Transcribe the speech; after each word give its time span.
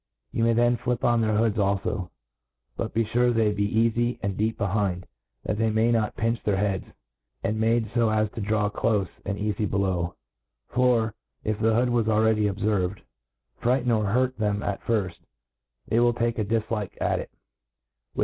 Tou 0.35 0.41
may 0.41 0.53
then 0.53 0.77
flip 0.77 1.03
on 1.03 1.21
their 1.21 1.37
hoods 1.37 1.59
al 1.59 1.77
fb; 1.77 2.09
but 2.75 2.91
be 2.91 3.05
fure 3.05 3.31
they 3.31 3.51
be 3.51 3.69
eafy 3.69 4.17
and 4.23 4.35
deep 4.35 4.57
behind, 4.57 5.05
that 5.45 5.59
they 5.59 5.69
may 5.69 5.91
not 5.91 6.17
pinch 6.17 6.41
their 6.43 6.55
heads, 6.57 6.85
and 7.43 7.59
made 7.59 7.91
fo 7.91 8.09
as 8.09 8.27
to 8.31 8.41
draw 8.41 8.67
clofe 8.67 9.09
and 9.27 9.37
eafy 9.37 9.69
below; 9.69 10.15
for^ 10.71 11.13
if 11.43 11.59
the 11.59 11.75
hood, 11.75 11.89
as 11.89 11.93
was 11.93 12.07
already 12.07 12.45
obferved, 12.49 13.01
frighten 13.61 13.91
or 13.91 14.05
hurt 14.07 14.35
them 14.39 14.63
at.firft, 14.63 15.19
they 15.87 15.99
will 15.99 16.13
take 16.13 16.39
a 16.39 16.45
diflike 16.45 16.99
at 16.99 17.19
it, 17.19 17.29
which 18.15 18.19